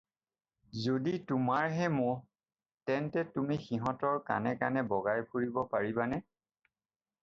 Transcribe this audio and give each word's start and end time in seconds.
যদি 0.85 1.13
তোমাৰহে 1.31 1.89
ম'হ 1.99 2.15
তেন্তে 2.91 3.27
তুমি 3.37 3.61
সিহঁতৰ 3.69 4.21
কাণে 4.33 4.59
কাণে 4.65 4.87
বগাই 4.97 5.27
ফুৰিব 5.33 5.65
পাৰিবানে? 5.77 6.25